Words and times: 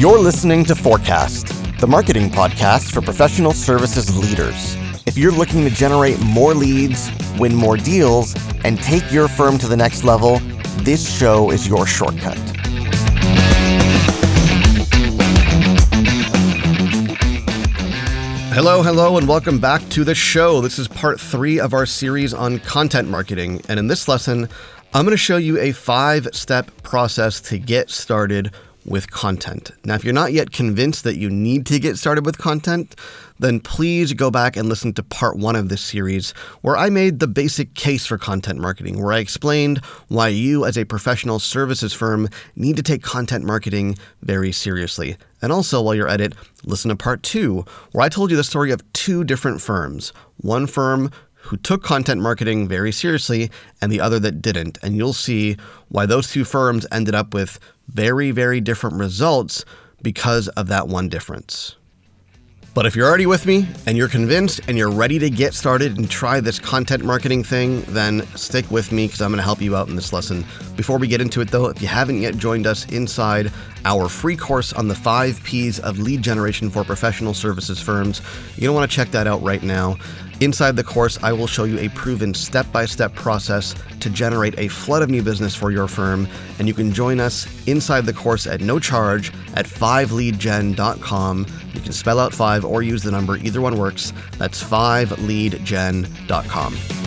You're 0.00 0.18
listening 0.18 0.64
to 0.64 0.74
Forecast, 0.74 1.48
the 1.78 1.86
marketing 1.86 2.30
podcast 2.30 2.90
for 2.90 3.02
professional 3.02 3.52
services 3.52 4.16
leaders. 4.16 4.74
If 5.04 5.18
you're 5.18 5.30
looking 5.30 5.62
to 5.64 5.68
generate 5.68 6.18
more 6.20 6.54
leads, 6.54 7.10
win 7.38 7.54
more 7.54 7.76
deals, 7.76 8.34
and 8.64 8.80
take 8.80 9.12
your 9.12 9.28
firm 9.28 9.58
to 9.58 9.68
the 9.68 9.76
next 9.76 10.02
level, 10.02 10.38
this 10.78 11.06
show 11.18 11.50
is 11.50 11.68
your 11.68 11.86
shortcut. 11.86 12.38
Hello, 18.54 18.82
hello, 18.82 19.18
and 19.18 19.28
welcome 19.28 19.60
back 19.60 19.86
to 19.90 20.02
the 20.02 20.14
show. 20.14 20.62
This 20.62 20.78
is 20.78 20.88
part 20.88 21.20
three 21.20 21.60
of 21.60 21.74
our 21.74 21.84
series 21.84 22.32
on 22.32 22.58
content 22.60 23.10
marketing. 23.10 23.60
And 23.68 23.78
in 23.78 23.88
this 23.88 24.08
lesson, 24.08 24.48
I'm 24.94 25.04
going 25.04 25.12
to 25.12 25.18
show 25.18 25.36
you 25.36 25.58
a 25.58 25.72
five 25.72 26.26
step 26.32 26.70
process 26.82 27.42
to 27.42 27.58
get 27.58 27.90
started 27.90 28.50
with 28.84 29.10
content. 29.10 29.70
Now, 29.84 29.94
if 29.94 30.04
you're 30.04 30.14
not 30.14 30.32
yet 30.32 30.52
convinced 30.52 31.04
that 31.04 31.16
you 31.16 31.28
need 31.30 31.66
to 31.66 31.78
get 31.78 31.98
started 31.98 32.24
with 32.24 32.38
content, 32.38 32.96
then 33.38 33.60
please 33.60 34.12
go 34.12 34.30
back 34.30 34.56
and 34.56 34.68
listen 34.68 34.92
to 34.94 35.02
part 35.02 35.36
one 35.36 35.56
of 35.56 35.68
this 35.68 35.80
series, 35.80 36.32
where 36.62 36.76
I 36.76 36.90
made 36.90 37.18
the 37.18 37.28
basic 37.28 37.74
case 37.74 38.06
for 38.06 38.18
content 38.18 38.58
marketing, 38.58 39.02
where 39.02 39.12
I 39.12 39.18
explained 39.18 39.78
why 40.08 40.28
you, 40.28 40.64
as 40.64 40.76
a 40.78 40.84
professional 40.84 41.38
services 41.38 41.92
firm, 41.92 42.28
need 42.56 42.76
to 42.76 42.82
take 42.82 43.02
content 43.02 43.44
marketing 43.44 43.96
very 44.22 44.52
seriously. 44.52 45.16
And 45.42 45.52
also, 45.52 45.80
while 45.80 45.94
you're 45.94 46.08
at 46.08 46.20
it, 46.20 46.34
listen 46.64 46.88
to 46.88 46.96
part 46.96 47.22
two, 47.22 47.64
where 47.92 48.04
I 48.04 48.08
told 48.08 48.30
you 48.30 48.36
the 48.36 48.44
story 48.44 48.70
of 48.72 48.92
two 48.92 49.24
different 49.24 49.60
firms. 49.60 50.12
One 50.38 50.66
firm 50.66 51.10
who 51.44 51.56
took 51.56 51.82
content 51.82 52.20
marketing 52.20 52.68
very 52.68 52.92
seriously 52.92 53.50
and 53.80 53.90
the 53.90 54.00
other 54.00 54.18
that 54.18 54.42
didn't. 54.42 54.78
And 54.82 54.96
you'll 54.96 55.14
see 55.14 55.56
why 55.88 56.04
those 56.04 56.30
two 56.30 56.44
firms 56.44 56.86
ended 56.92 57.14
up 57.14 57.32
with 57.32 57.58
very, 57.92 58.30
very 58.30 58.60
different 58.60 58.96
results 58.96 59.64
because 60.02 60.48
of 60.48 60.68
that 60.68 60.88
one 60.88 61.08
difference. 61.08 61.76
But 62.72 62.86
if 62.86 62.94
you're 62.94 63.08
already 63.08 63.26
with 63.26 63.46
me 63.46 63.66
and 63.86 63.98
you're 63.98 64.08
convinced 64.08 64.60
and 64.68 64.78
you're 64.78 64.92
ready 64.92 65.18
to 65.18 65.28
get 65.28 65.54
started 65.54 65.98
and 65.98 66.08
try 66.08 66.38
this 66.38 66.60
content 66.60 67.04
marketing 67.04 67.42
thing, 67.42 67.82
then 67.88 68.24
stick 68.36 68.70
with 68.70 68.92
me 68.92 69.06
because 69.06 69.20
I'm 69.20 69.30
going 69.30 69.38
to 69.38 69.42
help 69.42 69.60
you 69.60 69.74
out 69.74 69.88
in 69.88 69.96
this 69.96 70.12
lesson. 70.12 70.44
Before 70.76 70.96
we 70.96 71.08
get 71.08 71.20
into 71.20 71.40
it, 71.40 71.50
though, 71.50 71.66
if 71.66 71.82
you 71.82 71.88
haven't 71.88 72.22
yet 72.22 72.36
joined 72.36 72.68
us 72.68 72.88
inside 72.92 73.50
our 73.84 74.08
free 74.08 74.36
course 74.36 74.72
on 74.72 74.88
the 74.88 74.94
five 74.94 75.42
P's 75.44 75.78
of 75.80 75.98
lead 75.98 76.22
generation 76.22 76.70
for 76.70 76.84
professional 76.84 77.34
services 77.34 77.80
firms, 77.80 78.22
you're 78.56 78.66
going 78.66 78.68
to 78.68 78.72
want 78.72 78.90
to 78.90 78.94
check 78.94 79.10
that 79.10 79.26
out 79.26 79.42
right 79.42 79.62
now. 79.62 79.96
Inside 80.40 80.76
the 80.76 80.84
course, 80.84 81.22
I 81.22 81.32
will 81.32 81.46
show 81.46 81.64
you 81.64 81.78
a 81.78 81.90
proven 81.90 82.32
step 82.32 82.72
by 82.72 82.86
step 82.86 83.14
process 83.14 83.74
to 84.00 84.08
generate 84.08 84.58
a 84.58 84.68
flood 84.68 85.02
of 85.02 85.10
new 85.10 85.22
business 85.22 85.54
for 85.54 85.70
your 85.70 85.86
firm. 85.86 86.26
And 86.58 86.66
you 86.66 86.72
can 86.72 86.92
join 86.92 87.20
us 87.20 87.46
inside 87.68 88.06
the 88.06 88.14
course 88.14 88.46
at 88.46 88.62
no 88.62 88.78
charge 88.78 89.34
at 89.54 89.66
5leadgen.com. 89.66 91.46
You 91.74 91.80
can 91.80 91.92
spell 91.92 92.18
out 92.18 92.32
5 92.32 92.64
or 92.64 92.82
use 92.82 93.02
the 93.02 93.10
number, 93.10 93.36
either 93.36 93.60
one 93.60 93.76
works. 93.76 94.14
That's 94.38 94.64
5leadgen.com. 94.64 96.99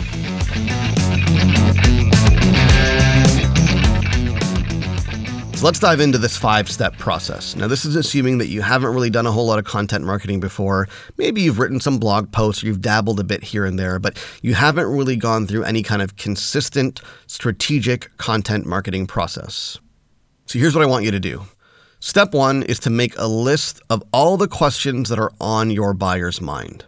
let's 5.64 5.78
dive 5.78 5.98
into 5.98 6.18
this 6.18 6.36
five 6.36 6.70
step 6.70 6.98
process. 6.98 7.56
Now, 7.56 7.68
this 7.68 7.86
is 7.86 7.96
assuming 7.96 8.36
that 8.36 8.48
you 8.48 8.60
haven't 8.60 8.92
really 8.92 9.08
done 9.08 9.26
a 9.26 9.32
whole 9.32 9.46
lot 9.46 9.58
of 9.58 9.64
content 9.64 10.04
marketing 10.04 10.38
before. 10.38 10.88
Maybe 11.16 11.40
you've 11.40 11.58
written 11.58 11.80
some 11.80 11.98
blog 11.98 12.30
posts, 12.30 12.62
or 12.62 12.66
you've 12.66 12.82
dabbled 12.82 13.18
a 13.18 13.24
bit 13.24 13.42
here 13.42 13.64
and 13.64 13.78
there, 13.78 13.98
but 13.98 14.22
you 14.42 14.52
haven't 14.52 14.86
really 14.86 15.16
gone 15.16 15.46
through 15.46 15.64
any 15.64 15.82
kind 15.82 16.02
of 16.02 16.16
consistent, 16.16 17.00
strategic 17.28 18.14
content 18.18 18.66
marketing 18.66 19.06
process. 19.06 19.78
So 20.44 20.58
here's 20.58 20.74
what 20.74 20.84
I 20.84 20.86
want 20.86 21.06
you 21.06 21.10
to 21.12 21.20
do. 21.20 21.46
Step 21.98 22.34
one 22.34 22.62
is 22.64 22.78
to 22.80 22.90
make 22.90 23.16
a 23.16 23.26
list 23.26 23.80
of 23.88 24.04
all 24.12 24.36
the 24.36 24.48
questions 24.48 25.08
that 25.08 25.18
are 25.18 25.32
on 25.40 25.70
your 25.70 25.94
buyer's 25.94 26.42
mind. 26.42 26.84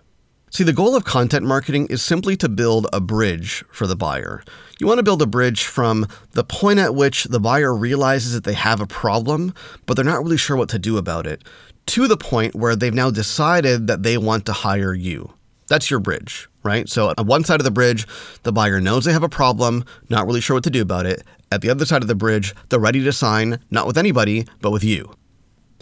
See, 0.57 0.65
the 0.65 0.73
goal 0.73 0.97
of 0.97 1.05
content 1.05 1.45
marketing 1.45 1.87
is 1.91 2.03
simply 2.03 2.35
to 2.39 2.49
build 2.49 2.87
a 2.91 2.99
bridge 2.99 3.63
for 3.71 3.87
the 3.87 3.95
buyer. 3.95 4.43
You 4.79 4.87
want 4.87 4.97
to 4.97 5.03
build 5.03 5.21
a 5.21 5.27
bridge 5.27 5.65
from 5.65 6.07
the 6.33 6.45
point 6.45 6.79
at 6.79 6.95
which 6.95 7.25
the 7.25 7.39
buyer 7.39 7.77
realizes 7.77 8.33
that 8.33 8.45
they 8.45 8.55
have 8.55 8.81
a 8.81 8.87
problem, 8.87 9.53
but 9.85 9.97
they're 9.97 10.03
not 10.07 10.23
really 10.23 10.39
sure 10.39 10.57
what 10.57 10.71
to 10.71 10.79
do 10.79 10.97
about 10.97 11.27
it, 11.27 11.45
to 11.89 12.09
the 12.09 12.17
point 12.17 12.55
where 12.55 12.75
they've 12.75 12.95
now 12.95 13.11
decided 13.11 13.87
that 13.89 14.03
they 14.03 14.17
want 14.17 14.47
to 14.47 14.55
hire 14.55 14.95
you. 14.95 15.31
That's 15.67 15.91
your 15.91 16.01
bridge, 16.01 16.49
right? 16.63 16.89
So, 16.89 17.13
on 17.19 17.27
one 17.27 17.45
side 17.45 17.61
of 17.61 17.65
the 17.65 17.71
bridge, 17.71 18.07
the 18.43 18.51
buyer 18.51 18.81
knows 18.81 19.05
they 19.05 19.13
have 19.13 19.23
a 19.23 19.29
problem, 19.29 19.85
not 20.09 20.27
really 20.27 20.41
sure 20.41 20.57
what 20.57 20.65
to 20.65 20.71
do 20.71 20.81
about 20.81 21.05
it. 21.05 21.23
At 21.53 21.61
the 21.61 21.69
other 21.69 21.85
side 21.85 22.01
of 22.01 22.09
the 22.09 22.15
bridge, 22.15 22.55
they're 22.71 22.81
ready 22.81 23.05
to 23.05 23.13
sign, 23.13 23.61
not 23.71 23.87
with 23.87 23.99
anybody, 23.99 24.47
but 24.63 24.71
with 24.71 24.85
you. 24.85 25.17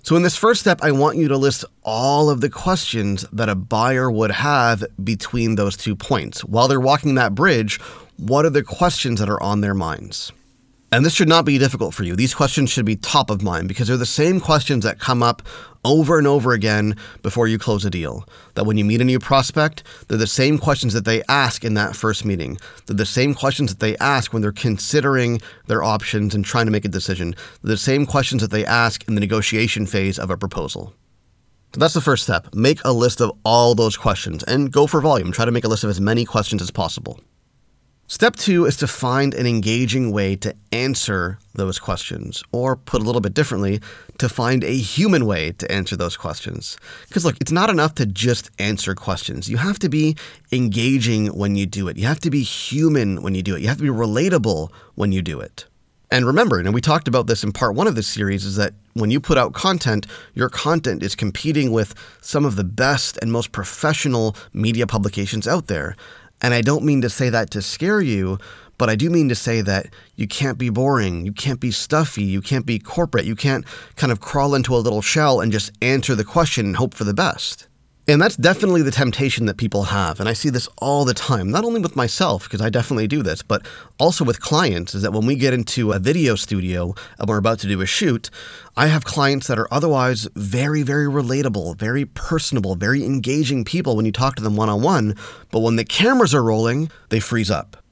So, 0.04 0.16
in 0.16 0.22
this 0.22 0.36
first 0.36 0.60
step, 0.60 0.80
I 0.82 0.92
want 0.92 1.16
you 1.16 1.28
to 1.28 1.38
list 1.38 1.64
all 1.82 2.28
of 2.28 2.42
the 2.42 2.50
questions 2.50 3.24
that 3.32 3.48
a 3.48 3.54
buyer 3.54 4.10
would 4.10 4.32
have 4.32 4.84
between 5.02 5.54
those 5.54 5.78
two 5.78 5.96
points. 5.96 6.44
While 6.44 6.68
they're 6.68 6.78
walking 6.78 7.14
that 7.14 7.34
bridge, 7.34 7.80
what 8.18 8.44
are 8.44 8.50
the 8.50 8.62
questions 8.62 9.18
that 9.18 9.30
are 9.30 9.42
on 9.42 9.62
their 9.62 9.72
minds? 9.72 10.30
And 10.94 11.04
this 11.04 11.12
should 11.12 11.28
not 11.28 11.44
be 11.44 11.58
difficult 11.58 11.92
for 11.92 12.04
you. 12.04 12.14
These 12.14 12.34
questions 12.34 12.70
should 12.70 12.84
be 12.84 12.94
top 12.94 13.28
of 13.28 13.42
mind 13.42 13.66
because 13.66 13.88
they're 13.88 13.96
the 13.96 14.06
same 14.06 14.38
questions 14.38 14.84
that 14.84 15.00
come 15.00 15.24
up 15.24 15.42
over 15.84 16.18
and 16.18 16.26
over 16.28 16.52
again 16.52 16.96
before 17.20 17.48
you 17.48 17.58
close 17.58 17.84
a 17.84 17.90
deal. 17.90 18.24
That 18.54 18.64
when 18.64 18.76
you 18.76 18.84
meet 18.84 19.00
a 19.00 19.04
new 19.04 19.18
prospect, 19.18 19.82
they're 20.06 20.16
the 20.16 20.28
same 20.28 20.56
questions 20.56 20.92
that 20.92 21.04
they 21.04 21.24
ask 21.28 21.64
in 21.64 21.74
that 21.74 21.96
first 21.96 22.24
meeting. 22.24 22.58
They're 22.86 22.94
the 22.94 23.06
same 23.06 23.34
questions 23.34 23.72
that 23.72 23.80
they 23.80 23.96
ask 23.96 24.32
when 24.32 24.40
they're 24.40 24.52
considering 24.52 25.40
their 25.66 25.82
options 25.82 26.32
and 26.32 26.44
trying 26.44 26.66
to 26.66 26.70
make 26.70 26.84
a 26.84 26.88
decision. 26.88 27.34
They're 27.64 27.74
the 27.74 27.76
same 27.76 28.06
questions 28.06 28.40
that 28.42 28.52
they 28.52 28.64
ask 28.64 29.02
in 29.08 29.16
the 29.16 29.20
negotiation 29.20 29.86
phase 29.86 30.16
of 30.16 30.30
a 30.30 30.36
proposal. 30.36 30.94
So 31.72 31.80
that's 31.80 31.94
the 31.94 32.02
first 32.02 32.22
step. 32.22 32.54
Make 32.54 32.78
a 32.84 32.92
list 32.92 33.20
of 33.20 33.32
all 33.44 33.74
those 33.74 33.96
questions 33.96 34.44
and 34.44 34.70
go 34.70 34.86
for 34.86 35.00
volume. 35.00 35.32
Try 35.32 35.44
to 35.44 35.50
make 35.50 35.64
a 35.64 35.68
list 35.68 35.82
of 35.82 35.90
as 35.90 36.00
many 36.00 36.24
questions 36.24 36.62
as 36.62 36.70
possible. 36.70 37.18
Step 38.06 38.36
two 38.36 38.66
is 38.66 38.76
to 38.76 38.86
find 38.86 39.32
an 39.32 39.46
engaging 39.46 40.12
way 40.12 40.36
to 40.36 40.54
answer 40.70 41.38
those 41.54 41.78
questions, 41.78 42.44
or 42.52 42.76
put 42.76 43.00
a 43.00 43.04
little 43.04 43.20
bit 43.20 43.32
differently, 43.32 43.80
to 44.18 44.28
find 44.28 44.62
a 44.62 44.76
human 44.76 45.24
way 45.24 45.52
to 45.52 45.70
answer 45.72 45.96
those 45.96 46.14
questions. 46.14 46.76
Because 47.08 47.24
look, 47.24 47.36
it's 47.40 47.50
not 47.50 47.70
enough 47.70 47.94
to 47.94 48.04
just 48.04 48.50
answer 48.58 48.94
questions. 48.94 49.48
You 49.48 49.56
have 49.56 49.78
to 49.78 49.88
be 49.88 50.16
engaging 50.52 51.28
when 51.28 51.56
you 51.56 51.64
do 51.64 51.88
it. 51.88 51.96
You 51.96 52.06
have 52.06 52.20
to 52.20 52.30
be 52.30 52.42
human 52.42 53.22
when 53.22 53.34
you 53.34 53.42
do 53.42 53.56
it. 53.56 53.62
You 53.62 53.68
have 53.68 53.78
to 53.78 53.82
be 53.82 53.88
relatable 53.88 54.70
when 54.96 55.10
you 55.10 55.22
do 55.22 55.40
it. 55.40 55.64
And 56.10 56.26
remember, 56.26 56.60
and 56.60 56.74
we 56.74 56.82
talked 56.82 57.08
about 57.08 57.26
this 57.26 57.42
in 57.42 57.52
part 57.52 57.74
one 57.74 57.86
of 57.86 57.94
this 57.94 58.06
series, 58.06 58.44
is 58.44 58.56
that 58.56 58.74
when 58.92 59.10
you 59.10 59.18
put 59.18 59.38
out 59.38 59.54
content, 59.54 60.06
your 60.34 60.50
content 60.50 61.02
is 61.02 61.16
competing 61.16 61.72
with 61.72 61.94
some 62.20 62.44
of 62.44 62.56
the 62.56 62.64
best 62.64 63.18
and 63.22 63.32
most 63.32 63.50
professional 63.50 64.36
media 64.52 64.86
publications 64.86 65.48
out 65.48 65.68
there. 65.68 65.96
And 66.42 66.52
I 66.52 66.60
don't 66.60 66.84
mean 66.84 67.00
to 67.02 67.10
say 67.10 67.30
that 67.30 67.50
to 67.52 67.62
scare 67.62 68.00
you, 68.00 68.38
but 68.76 68.90
I 68.90 68.96
do 68.96 69.08
mean 69.08 69.28
to 69.28 69.34
say 69.34 69.60
that 69.60 69.86
you 70.16 70.26
can't 70.26 70.58
be 70.58 70.68
boring, 70.68 71.24
you 71.24 71.32
can't 71.32 71.60
be 71.60 71.70
stuffy, 71.70 72.24
you 72.24 72.40
can't 72.40 72.66
be 72.66 72.78
corporate, 72.78 73.24
you 73.24 73.36
can't 73.36 73.64
kind 73.96 74.10
of 74.12 74.20
crawl 74.20 74.54
into 74.54 74.74
a 74.74 74.78
little 74.78 75.02
shell 75.02 75.40
and 75.40 75.52
just 75.52 75.72
answer 75.80 76.14
the 76.14 76.24
question 76.24 76.66
and 76.66 76.76
hope 76.76 76.94
for 76.94 77.04
the 77.04 77.14
best. 77.14 77.68
And 78.06 78.20
that's 78.20 78.36
definitely 78.36 78.82
the 78.82 78.90
temptation 78.90 79.46
that 79.46 79.56
people 79.56 79.84
have. 79.84 80.20
And 80.20 80.28
I 80.28 80.34
see 80.34 80.50
this 80.50 80.68
all 80.76 81.06
the 81.06 81.14
time, 81.14 81.50
not 81.50 81.64
only 81.64 81.80
with 81.80 81.96
myself, 81.96 82.44
because 82.44 82.60
I 82.60 82.68
definitely 82.68 83.06
do 83.06 83.22
this, 83.22 83.40
but 83.40 83.66
also 83.98 84.26
with 84.26 84.42
clients, 84.42 84.94
is 84.94 85.00
that 85.02 85.12
when 85.14 85.24
we 85.24 85.36
get 85.36 85.54
into 85.54 85.92
a 85.92 85.98
video 85.98 86.34
studio 86.34 86.94
and 87.18 87.26
we're 87.26 87.38
about 87.38 87.60
to 87.60 87.66
do 87.66 87.80
a 87.80 87.86
shoot, 87.86 88.28
I 88.76 88.88
have 88.88 89.06
clients 89.06 89.46
that 89.46 89.58
are 89.58 89.72
otherwise 89.72 90.28
very, 90.34 90.82
very 90.82 91.06
relatable, 91.06 91.78
very 91.78 92.04
personable, 92.04 92.74
very 92.74 93.04
engaging 93.04 93.64
people 93.64 93.96
when 93.96 94.04
you 94.04 94.12
talk 94.12 94.36
to 94.36 94.42
them 94.42 94.56
one 94.56 94.68
on 94.68 94.82
one. 94.82 95.16
But 95.50 95.60
when 95.60 95.76
the 95.76 95.84
cameras 95.84 96.34
are 96.34 96.42
rolling, 96.42 96.90
they 97.08 97.20
freeze 97.20 97.50
up. 97.50 97.83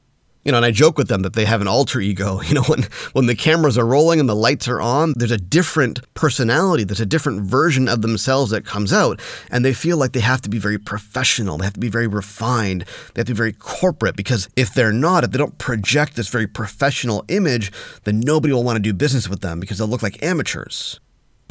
You 0.44 0.50
know, 0.50 0.56
and 0.56 0.66
I 0.66 0.72
joke 0.72 0.98
with 0.98 1.08
them 1.08 1.22
that 1.22 1.34
they 1.34 1.44
have 1.44 1.60
an 1.60 1.68
alter 1.68 2.00
ego. 2.00 2.40
You 2.52 2.56
know, 2.56 2.64
when 2.64 2.82
when 3.12 3.26
the 3.26 3.34
cameras 3.34 3.78
are 3.78 3.86
rolling 3.86 4.20
and 4.20 4.28
the 4.28 4.36
lights 4.36 4.68
are 4.68 4.80
on, 4.80 5.14
there's 5.16 5.30
a 5.30 5.38
different 5.38 6.00
personality, 6.12 6.84
there's 6.84 7.00
a 7.00 7.06
different 7.06 7.42
version 7.42 7.88
of 7.88 8.02
themselves 8.02 8.50
that 8.50 8.66
comes 8.66 8.92
out, 8.92 9.20
and 9.50 9.64
they 9.64 9.72
feel 9.72 9.96
like 9.96 10.12
they 10.12 10.20
have 10.20 10.42
to 10.42 10.50
be 10.50 10.58
very 10.58 10.78
professional, 10.78 11.56
they 11.56 11.64
have 11.64 11.72
to 11.74 11.80
be 11.80 11.88
very 11.88 12.06
refined, 12.06 12.84
they 13.14 13.20
have 13.20 13.26
to 13.26 13.32
be 13.32 13.36
very 13.36 13.54
corporate 13.54 14.16
because 14.16 14.50
if 14.54 14.74
they're 14.74 14.92
not, 14.92 15.24
if 15.24 15.30
they 15.30 15.38
don't 15.38 15.56
project 15.56 16.16
this 16.16 16.28
very 16.28 16.46
professional 16.46 17.24
image, 17.28 17.72
then 18.04 18.20
nobody 18.20 18.52
will 18.52 18.64
want 18.64 18.76
to 18.76 18.82
do 18.82 18.92
business 18.92 19.28
with 19.28 19.40
them 19.40 19.60
because 19.60 19.78
they'll 19.78 19.88
look 19.88 20.02
like 20.02 20.22
amateurs. 20.22 21.00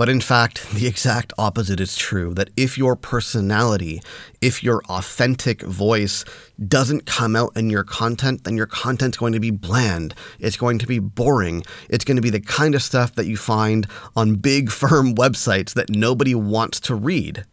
But 0.01 0.09
in 0.09 0.19
fact, 0.19 0.67
the 0.71 0.87
exact 0.87 1.31
opposite 1.37 1.79
is 1.79 1.95
true 1.95 2.33
that 2.33 2.49
if 2.57 2.75
your 2.75 2.95
personality, 2.95 4.01
if 4.41 4.63
your 4.63 4.81
authentic 4.85 5.61
voice 5.61 6.25
doesn't 6.67 7.05
come 7.05 7.35
out 7.35 7.55
in 7.55 7.69
your 7.69 7.83
content, 7.83 8.43
then 8.43 8.57
your 8.57 8.65
content's 8.65 9.19
going 9.19 9.33
to 9.33 9.39
be 9.39 9.51
bland. 9.51 10.15
It's 10.39 10.57
going 10.57 10.79
to 10.79 10.87
be 10.87 10.97
boring. 10.97 11.63
It's 11.87 12.03
going 12.03 12.15
to 12.15 12.21
be 12.23 12.31
the 12.31 12.41
kind 12.41 12.73
of 12.73 12.81
stuff 12.81 13.13
that 13.13 13.27
you 13.27 13.37
find 13.37 13.85
on 14.15 14.37
big 14.37 14.71
firm 14.81 15.13
websites 15.13 15.75
that 15.75 15.91
nobody 15.91 16.33
wants 16.33 16.79
to 16.79 16.95
read. 16.95 17.45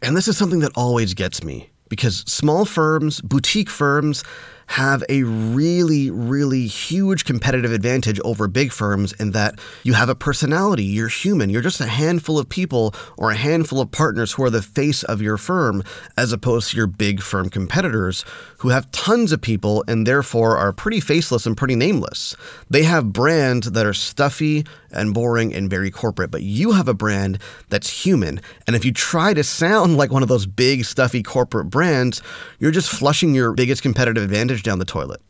And 0.00 0.16
this 0.16 0.28
is 0.28 0.38
something 0.38 0.60
that 0.60 0.76
always 0.76 1.12
gets 1.12 1.42
me 1.42 1.70
because 1.88 2.18
small 2.28 2.64
firms, 2.64 3.20
boutique 3.20 3.68
firms, 3.68 4.22
have 4.66 5.04
a 5.08 5.22
really, 5.22 6.10
really 6.10 6.66
huge 6.66 7.24
competitive 7.24 7.72
advantage 7.72 8.20
over 8.20 8.48
big 8.48 8.72
firms 8.72 9.12
in 9.14 9.30
that 9.32 9.58
you 9.82 9.94
have 9.94 10.08
a 10.08 10.14
personality, 10.14 10.84
you're 10.84 11.08
human, 11.08 11.50
you're 11.50 11.62
just 11.62 11.80
a 11.80 11.86
handful 11.86 12.38
of 12.38 12.48
people 12.48 12.94
or 13.16 13.30
a 13.30 13.36
handful 13.36 13.80
of 13.80 13.90
partners 13.90 14.32
who 14.32 14.44
are 14.44 14.50
the 14.50 14.62
face 14.62 15.02
of 15.04 15.22
your 15.22 15.36
firm, 15.36 15.82
as 16.16 16.32
opposed 16.32 16.70
to 16.70 16.76
your 16.76 16.86
big 16.86 17.22
firm 17.22 17.48
competitors 17.48 18.24
who 18.58 18.70
have 18.70 18.90
tons 18.90 19.32
of 19.32 19.40
people 19.40 19.84
and 19.86 20.06
therefore 20.06 20.56
are 20.56 20.72
pretty 20.72 21.00
faceless 21.00 21.46
and 21.46 21.56
pretty 21.56 21.76
nameless. 21.76 22.34
They 22.68 22.82
have 22.84 23.12
brands 23.12 23.70
that 23.70 23.86
are 23.86 23.94
stuffy 23.94 24.64
and 24.90 25.12
boring 25.12 25.54
and 25.54 25.68
very 25.68 25.90
corporate, 25.90 26.30
but 26.30 26.42
you 26.42 26.72
have 26.72 26.88
a 26.88 26.94
brand 26.94 27.38
that's 27.68 28.04
human. 28.04 28.40
And 28.66 28.74
if 28.74 28.84
you 28.84 28.92
try 28.92 29.34
to 29.34 29.44
sound 29.44 29.96
like 29.96 30.10
one 30.10 30.22
of 30.22 30.28
those 30.28 30.46
big, 30.46 30.84
stuffy 30.84 31.22
corporate 31.22 31.70
brands, 31.70 32.22
you're 32.58 32.70
just 32.70 32.90
flushing 32.90 33.34
your 33.34 33.52
biggest 33.52 33.82
competitive 33.82 34.24
advantage 34.24 34.55
down 34.62 34.78
the 34.78 34.84
toilet. 34.84 35.20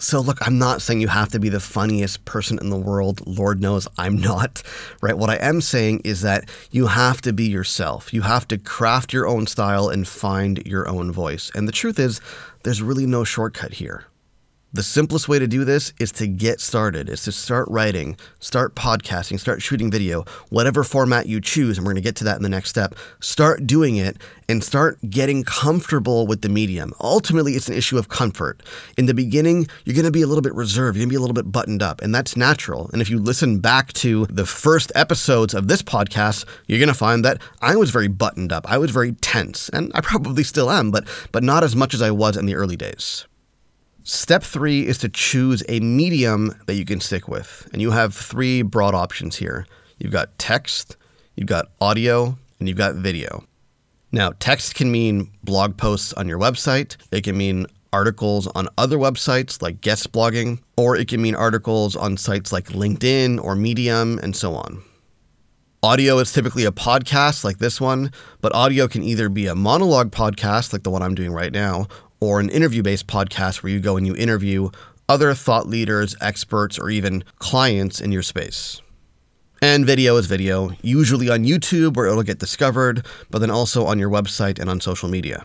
So, 0.00 0.20
look, 0.20 0.38
I'm 0.44 0.58
not 0.58 0.82
saying 0.82 1.00
you 1.00 1.08
have 1.08 1.30
to 1.30 1.38
be 1.38 1.48
the 1.48 1.60
funniest 1.60 2.24
person 2.24 2.58
in 2.60 2.68
the 2.68 2.76
world. 2.76 3.24
Lord 3.26 3.60
knows 3.60 3.86
I'm 3.96 4.16
not, 4.20 4.62
right? 5.00 5.16
What 5.16 5.30
I 5.30 5.36
am 5.36 5.60
saying 5.60 6.02
is 6.04 6.22
that 6.22 6.50
you 6.70 6.88
have 6.88 7.20
to 7.22 7.32
be 7.32 7.44
yourself. 7.44 8.12
You 8.12 8.22
have 8.22 8.48
to 8.48 8.58
craft 8.58 9.12
your 9.12 9.26
own 9.26 9.46
style 9.46 9.88
and 9.88 10.06
find 10.06 10.66
your 10.66 10.88
own 10.88 11.12
voice. 11.12 11.50
And 11.54 11.68
the 11.68 11.72
truth 11.72 11.98
is, 11.98 12.20
there's 12.64 12.82
really 12.82 13.06
no 13.06 13.24
shortcut 13.24 13.74
here. 13.74 14.06
The 14.74 14.82
simplest 14.82 15.28
way 15.28 15.38
to 15.38 15.46
do 15.46 15.64
this 15.64 15.92
is 16.00 16.10
to 16.10 16.26
get 16.26 16.60
started, 16.60 17.08
is 17.08 17.22
to 17.22 17.30
start 17.30 17.68
writing, 17.70 18.16
start 18.40 18.74
podcasting, 18.74 19.38
start 19.38 19.62
shooting 19.62 19.88
video, 19.88 20.24
whatever 20.48 20.82
format 20.82 21.26
you 21.26 21.40
choose, 21.40 21.78
and 21.78 21.86
we're 21.86 21.92
going 21.92 22.02
to 22.02 22.08
get 22.08 22.16
to 22.16 22.24
that 22.24 22.38
in 22.38 22.42
the 22.42 22.48
next 22.48 22.70
step. 22.70 22.96
Start 23.20 23.68
doing 23.68 23.94
it 23.94 24.16
and 24.48 24.64
start 24.64 24.98
getting 25.08 25.44
comfortable 25.44 26.26
with 26.26 26.42
the 26.42 26.48
medium. 26.48 26.92
Ultimately, 27.00 27.52
it's 27.52 27.68
an 27.68 27.74
issue 27.74 27.98
of 27.98 28.08
comfort. 28.08 28.64
In 28.98 29.06
the 29.06 29.14
beginning, 29.14 29.68
you're 29.84 29.94
going 29.94 30.06
to 30.06 30.10
be 30.10 30.22
a 30.22 30.26
little 30.26 30.42
bit 30.42 30.54
reserved, 30.54 30.96
you're 30.96 31.02
going 31.02 31.10
to 31.10 31.12
be 31.12 31.18
a 31.18 31.20
little 31.20 31.34
bit 31.34 31.52
buttoned 31.52 31.80
up, 31.80 32.02
and 32.02 32.12
that's 32.12 32.36
natural. 32.36 32.90
And 32.92 33.00
if 33.00 33.08
you 33.08 33.20
listen 33.20 33.60
back 33.60 33.92
to 33.92 34.26
the 34.26 34.44
first 34.44 34.90
episodes 34.96 35.54
of 35.54 35.68
this 35.68 35.82
podcast, 35.82 36.46
you're 36.66 36.80
going 36.80 36.88
to 36.88 36.94
find 36.94 37.24
that 37.24 37.40
I 37.62 37.76
was 37.76 37.90
very 37.90 38.08
buttoned 38.08 38.50
up. 38.50 38.68
I 38.68 38.78
was 38.78 38.90
very 38.90 39.12
tense, 39.12 39.68
and 39.68 39.92
I 39.94 40.00
probably 40.00 40.42
still 40.42 40.68
am, 40.68 40.90
but 40.90 41.06
but 41.30 41.44
not 41.44 41.62
as 41.62 41.76
much 41.76 41.94
as 41.94 42.02
I 42.02 42.10
was 42.10 42.36
in 42.36 42.46
the 42.46 42.56
early 42.56 42.76
days. 42.76 43.24
Step 44.06 44.42
three 44.42 44.86
is 44.86 44.98
to 44.98 45.08
choose 45.08 45.62
a 45.66 45.80
medium 45.80 46.54
that 46.66 46.74
you 46.74 46.84
can 46.84 47.00
stick 47.00 47.26
with. 47.26 47.66
And 47.72 47.80
you 47.80 47.90
have 47.92 48.14
three 48.14 48.60
broad 48.60 48.94
options 48.94 49.36
here 49.36 49.66
you've 49.98 50.12
got 50.12 50.38
text, 50.38 50.98
you've 51.36 51.46
got 51.46 51.70
audio, 51.80 52.36
and 52.58 52.68
you've 52.68 52.76
got 52.76 52.96
video. 52.96 53.44
Now, 54.12 54.32
text 54.38 54.74
can 54.74 54.92
mean 54.92 55.30
blog 55.42 55.78
posts 55.78 56.12
on 56.12 56.28
your 56.28 56.38
website, 56.38 56.98
it 57.10 57.24
can 57.24 57.38
mean 57.38 57.66
articles 57.94 58.46
on 58.48 58.68
other 58.76 58.98
websites 58.98 59.62
like 59.62 59.80
guest 59.80 60.12
blogging, 60.12 60.60
or 60.76 60.96
it 60.96 61.08
can 61.08 61.22
mean 61.22 61.34
articles 61.34 61.96
on 61.96 62.18
sites 62.18 62.52
like 62.52 62.66
LinkedIn 62.66 63.42
or 63.42 63.56
Medium, 63.56 64.18
and 64.18 64.36
so 64.36 64.54
on. 64.54 64.82
Audio 65.82 66.18
is 66.18 66.32
typically 66.32 66.64
a 66.64 66.72
podcast 66.72 67.44
like 67.44 67.58
this 67.58 67.80
one, 67.80 68.10
but 68.40 68.54
audio 68.54 68.86
can 68.86 69.02
either 69.02 69.28
be 69.28 69.46
a 69.46 69.54
monologue 69.54 70.10
podcast 70.10 70.72
like 70.72 70.82
the 70.82 70.90
one 70.90 71.02
I'm 71.02 71.14
doing 71.14 71.32
right 71.32 71.52
now, 71.52 71.86
or 72.24 72.40
an 72.40 72.48
interview 72.50 72.82
based 72.82 73.06
podcast 73.06 73.62
where 73.62 73.72
you 73.72 73.80
go 73.80 73.96
and 73.96 74.06
you 74.06 74.16
interview 74.16 74.70
other 75.08 75.34
thought 75.34 75.68
leaders, 75.68 76.16
experts, 76.20 76.78
or 76.78 76.90
even 76.90 77.24
clients 77.38 78.00
in 78.00 78.12
your 78.12 78.22
space. 78.22 78.80
And 79.60 79.86
video 79.86 80.16
is 80.16 80.26
video, 80.26 80.72
usually 80.82 81.28
on 81.28 81.44
YouTube 81.44 81.96
where 81.96 82.06
it'll 82.06 82.22
get 82.22 82.38
discovered, 82.38 83.06
but 83.30 83.38
then 83.38 83.50
also 83.50 83.86
on 83.86 83.98
your 83.98 84.10
website 84.10 84.58
and 84.58 84.68
on 84.68 84.80
social 84.80 85.08
media. 85.08 85.44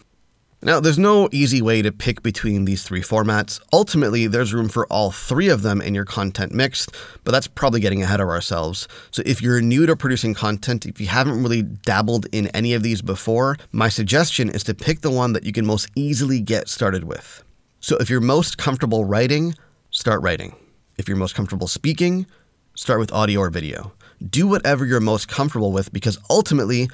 Now, 0.61 0.81
there's 0.81 0.99
no 0.99 1.29
easy 1.31 1.61
way 1.61 1.81
to 1.81 1.89
pick 1.89 2.21
between 2.21 2.65
these 2.65 2.83
three 2.83 2.99
formats. 2.99 3.61
Ultimately, 3.71 4.27
there's 4.27 4.53
room 4.53 4.67
for 4.67 4.85
all 4.87 5.09
three 5.09 5.47
of 5.47 5.61
them 5.61 5.81
in 5.81 5.95
your 5.95 6.03
content 6.03 6.51
mix, 6.53 6.85
but 7.23 7.31
that's 7.31 7.47
probably 7.47 7.79
getting 7.79 8.03
ahead 8.03 8.19
of 8.19 8.27
ourselves. 8.27 8.85
So, 9.09 9.23
if 9.25 9.41
you're 9.41 9.61
new 9.61 9.85
to 9.85 9.95
producing 9.95 10.33
content, 10.33 10.85
if 10.85 10.99
you 10.99 11.07
haven't 11.07 11.41
really 11.41 11.61
dabbled 11.61 12.27
in 12.33 12.47
any 12.47 12.73
of 12.73 12.83
these 12.83 13.01
before, 13.01 13.55
my 13.71 13.87
suggestion 13.87 14.49
is 14.49 14.65
to 14.65 14.73
pick 14.73 14.99
the 14.99 15.09
one 15.09 15.31
that 15.31 15.45
you 15.45 15.53
can 15.53 15.65
most 15.65 15.87
easily 15.95 16.41
get 16.41 16.67
started 16.67 17.05
with. 17.05 17.41
So, 17.79 17.95
if 17.95 18.09
you're 18.09 18.19
most 18.19 18.57
comfortable 18.57 19.05
writing, 19.05 19.55
start 19.91 20.21
writing. 20.21 20.57
If 20.97 21.07
you're 21.07 21.15
most 21.15 21.35
comfortable 21.35 21.67
speaking, 21.67 22.27
start 22.75 22.99
with 22.99 23.13
audio 23.13 23.39
or 23.39 23.49
video. 23.49 23.93
Do 24.29 24.45
whatever 24.45 24.85
you're 24.85 24.99
most 24.99 25.29
comfortable 25.29 25.71
with 25.71 25.93
because 25.93 26.17
ultimately, 26.29 26.89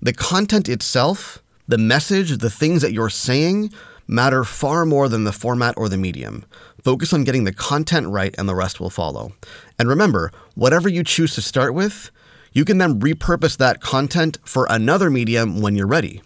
the 0.00 0.14
content 0.14 0.70
itself 0.70 1.42
the 1.70 1.78
message, 1.78 2.38
the 2.38 2.50
things 2.50 2.82
that 2.82 2.92
you're 2.92 3.08
saying, 3.08 3.72
matter 4.06 4.42
far 4.44 4.84
more 4.84 5.08
than 5.08 5.24
the 5.24 5.32
format 5.32 5.74
or 5.76 5.88
the 5.88 5.96
medium. 5.96 6.44
Focus 6.82 7.12
on 7.12 7.24
getting 7.24 7.44
the 7.44 7.52
content 7.52 8.08
right, 8.08 8.34
and 8.36 8.48
the 8.48 8.54
rest 8.54 8.80
will 8.80 8.90
follow. 8.90 9.32
And 9.78 9.88
remember, 9.88 10.32
whatever 10.54 10.88
you 10.88 11.04
choose 11.04 11.34
to 11.36 11.42
start 11.42 11.72
with, 11.74 12.10
you 12.52 12.64
can 12.64 12.78
then 12.78 12.98
repurpose 12.98 13.56
that 13.58 13.80
content 13.80 14.38
for 14.42 14.66
another 14.68 15.10
medium 15.10 15.60
when 15.60 15.76
you're 15.76 15.86
ready. 15.86 16.22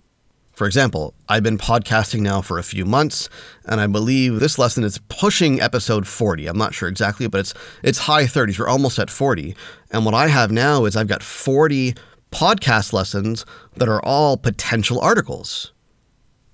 For 0.54 0.66
example, 0.66 1.14
I've 1.28 1.42
been 1.42 1.58
podcasting 1.58 2.20
now 2.20 2.40
for 2.40 2.58
a 2.58 2.62
few 2.62 2.84
months, 2.84 3.28
and 3.66 3.80
I 3.80 3.88
believe 3.88 4.38
this 4.38 4.58
lesson 4.58 4.84
is 4.84 4.98
pushing 5.08 5.60
episode 5.60 6.06
40. 6.06 6.46
I'm 6.46 6.56
not 6.56 6.72
sure 6.72 6.88
exactly, 6.88 7.26
but 7.26 7.40
it's 7.40 7.54
it's 7.82 7.98
high 7.98 8.24
30s. 8.24 8.58
We're 8.58 8.68
almost 8.68 9.00
at 9.00 9.10
40. 9.10 9.56
And 9.90 10.04
what 10.04 10.14
I 10.14 10.28
have 10.28 10.52
now 10.52 10.84
is 10.84 10.96
I've 10.96 11.08
got 11.08 11.24
40 11.24 11.94
podcast 12.34 12.92
lessons 12.92 13.46
that 13.76 13.88
are 13.88 14.04
all 14.04 14.36
potential 14.36 15.00
articles. 15.00 15.72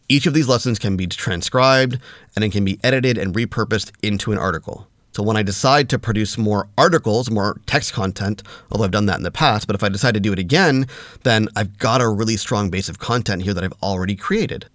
Each 0.09 0.27
of 0.27 0.35
these 0.35 0.49
lessons 0.49 0.79
can 0.79 0.97
be 0.97 1.07
transcribed 1.07 1.99
and 2.37 2.45
it 2.45 2.53
can 2.53 2.65
be 2.65 2.79
edited 2.85 3.17
and 3.17 3.35
repurposed 3.35 3.93
into 4.03 4.31
an 4.31 4.39
article. 4.39 4.87
So 5.13 5.23
when 5.23 5.37
I 5.37 5.43
decide 5.43 5.89
to 5.89 5.99
produce 5.99 6.37
more 6.37 6.69
articles, 6.77 7.31
more 7.31 7.61
text 7.67 7.95
content, 7.95 8.43
although 8.71 8.85
I've 8.85 8.91
done 8.91 9.07
that 9.07 9.17
in 9.17 9.23
the 9.23 9.31
past, 9.31 9.67
but 9.67 9.75
if 9.75 9.83
I 9.83 9.89
decide 9.89 10.15
to 10.15 10.21
do 10.21 10.33
it 10.33 10.39
again, 10.39 10.87
then 11.25 11.49
I've 11.57 11.79
got 11.79 12.03
a 12.03 12.09
really 12.09 12.37
strong 12.37 12.71
base 12.71 12.89
of 12.89 12.99
content 12.99 13.43
here 13.43 13.55
that 13.55 13.65
I've 13.65 13.83
already 13.83 14.15
created. 14.15 14.67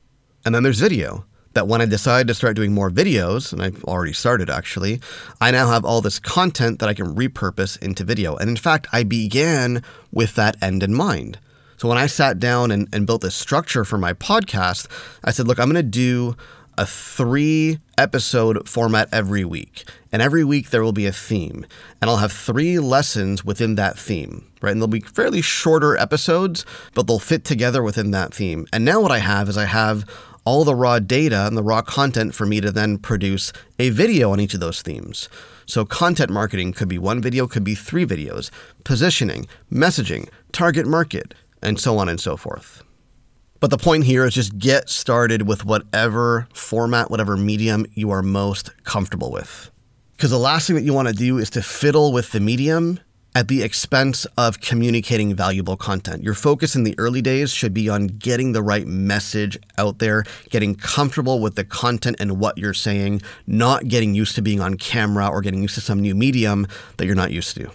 And 0.44 0.56
then 0.56 0.64
there's 0.64 0.80
video 0.80 1.26
that 1.56 1.68
when 1.68 1.82
I 1.82 1.86
decide 1.86 2.28
to 2.28 2.34
start 2.34 2.56
doing 2.56 2.74
more 2.74 2.92
videos, 2.92 3.52
and 3.52 3.62
I've 3.62 3.84
already 3.86 4.14
started 4.14 4.50
actually, 4.50 5.02
I 5.42 5.52
now 5.52 5.70
have 5.70 5.84
all 5.84 6.02
this 6.02 6.20
content 6.20 6.80
that 6.80 6.90
I 6.90 6.94
can 6.94 7.16
repurpose 7.16 7.82
into 7.82 8.04
video. 8.04 8.36
And 8.36 8.50
in 8.50 8.58
fact, 8.58 8.88
I 8.92 9.04
began 9.04 9.82
with 10.12 10.36
that 10.36 10.56
end 10.62 10.84
in 10.84 10.94
mind. 10.94 11.40
So 11.78 11.90
when 11.90 11.98
I 11.98 12.06
sat 12.06 12.40
down 12.40 12.72
and, 12.72 12.88
and 12.94 13.08
built 13.08 13.22
this 13.22 13.36
structure 13.36 13.84
for 13.84 13.98
my 13.98 14.14
podcast, 14.14 14.88
I 15.24 15.32
said, 15.32 15.48
look, 15.48 15.60
I'm 15.60 15.70
going 15.70 15.76
to 15.76 15.84
do 15.84 16.36
a 16.78 16.86
three 16.86 17.80
episode 17.98 18.68
format 18.68 19.08
every 19.12 19.46
week. 19.46 19.86
And 20.12 20.22
every 20.22 20.44
week 20.44 20.70
there 20.70 20.84
will 20.84 20.94
be 20.94 21.06
a 21.06 21.12
theme. 21.12 21.66
And 22.02 22.10
I'll 22.10 22.18
have 22.18 22.32
three 22.32 22.80
lessons 22.80 23.46
within 23.46 23.76
that 23.76 23.98
theme, 23.98 24.46
right? 24.62 24.72
And 24.72 24.82
they'll 24.82 24.88
be 24.88 25.00
fairly 25.00 25.42
shorter 25.42 25.98
episodes, 25.98 26.66
but 26.94 27.08
they'll 27.08 27.20
fit 27.20 27.46
together 27.46 27.82
within 27.82 28.12
that 28.12 28.34
theme. 28.34 28.68
And 28.74 28.84
now 28.84 29.02
what 29.02 29.12
I 29.12 29.20
have 29.20 29.48
is 29.48 29.58
I 29.58 29.66
have 29.66 30.06
all 30.46 30.64
the 30.64 30.76
raw 30.76 31.00
data 31.00 31.46
and 31.48 31.58
the 31.58 31.64
raw 31.64 31.82
content 31.82 32.34
for 32.34 32.46
me 32.46 32.62
to 32.62 32.72
then 32.72 32.98
produce 32.98 33.52
a 33.80 33.90
video 33.90 34.32
on 34.32 34.40
each 34.40 34.54
of 34.54 34.60
those 34.60 34.82
themes. 34.82 35.28
So, 35.66 35.84
content 35.84 36.30
marketing 36.30 36.74
could 36.74 36.88
be 36.88 37.00
one 37.00 37.22
video, 37.22 37.48
could 37.48 37.64
be 37.64 37.76
three 37.76 38.06
videos, 38.06 38.52
positioning, 38.84 39.48
messaging, 39.72 40.30
target 40.52 40.86
market, 40.86 41.34
and 41.62 41.80
so 41.80 41.98
on 41.98 42.08
and 42.08 42.20
so 42.20 42.38
forth. 42.38 42.84
But 43.60 43.72
the 43.72 43.78
point 43.78 44.04
here 44.04 44.26
is 44.26 44.36
just 44.36 44.60
get 44.60 44.90
started 44.90 45.48
with 45.48 45.66
whatever 45.66 46.48
format, 46.54 47.10
whatever 47.10 47.36
medium 47.36 47.86
you 47.96 48.12
are 48.12 48.22
most 48.22 48.70
comfortable 48.84 49.32
with. 49.32 49.72
Because 50.16 50.30
the 50.30 50.38
last 50.38 50.68
thing 50.68 50.76
that 50.76 50.84
you 50.84 50.94
want 50.94 51.08
to 51.08 51.14
do 51.14 51.40
is 51.40 51.50
to 51.52 51.62
fiddle 51.62 52.14
with 52.14 52.32
the 52.32 52.40
medium 52.40 53.00
at 53.36 53.50
the 53.50 53.62
expense 53.62 54.26
of 54.38 54.62
communicating 54.62 55.36
valuable 55.36 55.76
content. 55.76 56.24
Your 56.24 56.34
focus 56.34 56.74
in 56.74 56.84
the 56.84 56.96
early 56.98 57.22
days 57.22 57.52
should 57.52 57.74
be 57.74 57.90
on 57.90 58.08
getting 58.08 58.54
the 58.54 58.64
right 58.64 58.88
message 58.88 59.58
out 59.78 60.00
there, 60.00 60.24
getting 60.50 60.74
comfortable 60.74 61.42
with 61.42 61.56
the 61.56 61.66
content 61.66 62.16
and 62.20 62.40
what 62.40 62.58
you're 62.58 62.74
saying, 62.74 63.22
not 63.46 63.90
getting 63.90 64.16
used 64.16 64.36
to 64.36 64.42
being 64.42 64.62
on 64.62 64.76
camera 64.76 65.28
or 65.28 65.42
getting 65.42 65.62
used 65.62 65.76
to 65.76 65.82
some 65.82 66.00
new 66.00 66.16
medium 66.16 66.66
that 66.96 67.06
you're 67.06 67.14
not 67.14 67.32
used 67.32 67.56
to. 67.58 67.70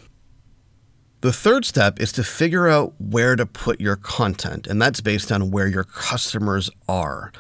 The 1.21 1.33
third 1.33 1.67
step 1.67 2.01
is 2.01 2.13
to 2.13 2.25
figure 2.25 2.67
out 2.67 2.95
where 2.99 3.37
to 3.37 3.45
put 3.45 3.79
your 3.79 3.97
content, 3.97 4.67
and 4.67 4.81
that's 4.81 5.03
based 5.03 5.31
on 5.31 5.51
where 5.51 5.67
your 5.67 5.85
customers 5.85 6.71
are. 6.89 7.31